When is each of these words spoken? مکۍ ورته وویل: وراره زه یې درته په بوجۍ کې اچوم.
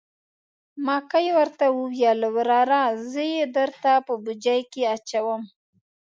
مکۍ 0.85 1.27
ورته 1.37 1.65
وویل: 1.77 2.19
وراره 2.35 2.81
زه 3.11 3.21
یې 3.33 3.43
درته 3.57 3.91
په 4.05 4.13
بوجۍ 4.23 4.61
کې 4.71 4.81
اچوم. 4.95 5.41